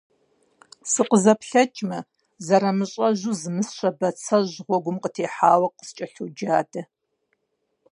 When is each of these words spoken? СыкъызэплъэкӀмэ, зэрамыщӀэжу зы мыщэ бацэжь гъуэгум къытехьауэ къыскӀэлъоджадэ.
СыкъызэплъэкӀмэ, 0.91 1.99
зэрамыщӀэжу 2.45 3.33
зы 3.39 3.49
мыщэ 3.55 3.89
бацэжь 3.97 4.55
гъуэгум 4.65 4.97
къытехьауэ 5.03 5.67
къыскӀэлъоджадэ. 5.77 6.81